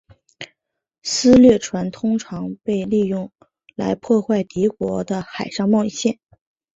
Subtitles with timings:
[1.03, 3.31] 私掠船通常被利用
[3.75, 6.17] 来破坏敌国的海上贸易线。